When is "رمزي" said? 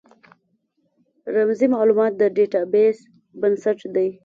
1.33-1.67